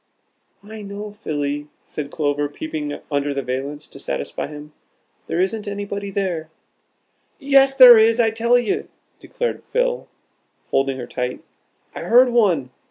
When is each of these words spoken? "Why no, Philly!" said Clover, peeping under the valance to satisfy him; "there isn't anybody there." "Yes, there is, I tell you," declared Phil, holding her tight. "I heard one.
"Why 0.61 0.81
no, 0.81 1.11
Philly!" 1.11 1.67
said 1.85 2.09
Clover, 2.09 2.49
peeping 2.49 2.97
under 3.11 3.35
the 3.35 3.43
valance 3.43 3.87
to 3.89 3.99
satisfy 3.99 4.47
him; 4.47 4.73
"there 5.27 5.39
isn't 5.39 5.67
anybody 5.67 6.09
there." 6.09 6.49
"Yes, 7.37 7.75
there 7.75 7.99
is, 7.99 8.19
I 8.19 8.31
tell 8.31 8.57
you," 8.57 8.89
declared 9.19 9.61
Phil, 9.71 10.07
holding 10.71 10.97
her 10.97 11.05
tight. 11.05 11.43
"I 11.93 11.99
heard 11.99 12.29
one. 12.29 12.71